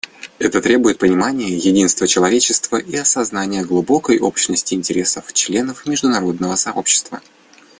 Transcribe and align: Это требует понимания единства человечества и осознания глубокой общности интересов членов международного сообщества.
Это 0.39 0.63
требует 0.63 0.97
понимания 0.97 1.55
единства 1.55 2.07
человечества 2.07 2.77
и 2.77 2.95
осознания 2.95 3.63
глубокой 3.63 4.17
общности 4.17 4.73
интересов 4.73 5.31
членов 5.31 5.85
международного 5.85 6.55
сообщества. 6.55 7.21